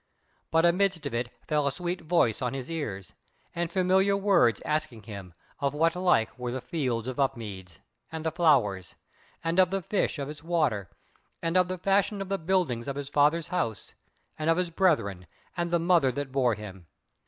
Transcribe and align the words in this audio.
But 0.49 0.65
amidst 0.65 1.05
of 1.05 1.13
it 1.13 1.29
fell 1.47 1.67
a 1.67 1.71
sweet 1.71 2.01
voice 2.01 2.41
on 2.41 2.55
his 2.55 2.71
ears, 2.71 3.13
and 3.53 3.71
familiar 3.71 4.17
words 4.17 4.59
asking 4.65 5.03
him 5.03 5.35
of 5.59 5.75
what 5.75 5.95
like 5.95 6.39
were 6.39 6.51
the 6.51 6.59
fields 6.59 7.07
of 7.07 7.19
Upmeads, 7.19 7.79
and 8.11 8.25
the 8.25 8.31
flowers; 8.31 8.95
and 9.43 9.59
of 9.59 9.69
the 9.69 9.83
fish 9.83 10.17
of 10.17 10.27
its 10.27 10.41
water, 10.41 10.89
and 11.43 11.55
of 11.55 11.67
the 11.67 11.77
fashion 11.77 12.19
of 12.19 12.29
the 12.29 12.39
building 12.39 12.87
of 12.89 12.95
his 12.95 13.09
father's 13.09 13.49
house; 13.49 13.93
and 14.39 14.49
of 14.49 14.57
his 14.57 14.71
brethren, 14.71 15.27
and 15.55 15.69
the 15.69 15.77
mother 15.77 16.11
that 16.11 16.31
bore 16.31 16.55
him. 16.55 16.87